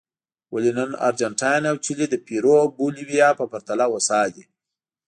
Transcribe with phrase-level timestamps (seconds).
[0.53, 4.43] ولې نن ارجنټاین او چیلي د پیرو او بولیویا په پرتله هوسا دي.